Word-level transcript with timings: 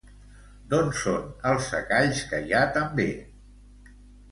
D'on 0.71 0.89
són 0.99 1.27
els 1.51 1.67
secalls 1.75 2.23
que 2.33 2.41
hi 2.49 2.57
ha 2.57 2.65
també? 2.81 3.09